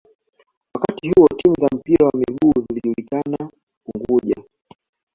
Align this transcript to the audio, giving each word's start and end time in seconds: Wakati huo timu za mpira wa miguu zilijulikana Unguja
Wakati 0.73 1.09
huo 1.11 1.27
timu 1.37 1.55
za 1.59 1.67
mpira 1.75 2.05
wa 2.05 2.11
miguu 2.17 2.63
zilijulikana 2.69 3.49
Unguja 3.95 4.35